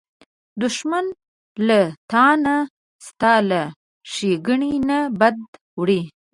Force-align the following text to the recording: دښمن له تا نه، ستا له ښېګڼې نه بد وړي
دښمن 0.61 1.05
له 1.67 1.79
تا 2.11 2.25
نه، 2.43 2.55
ستا 3.07 3.33
له 3.49 3.61
ښېګڼې 4.11 4.73
نه 4.89 4.97
بد 5.19 5.35
وړي 5.79 6.01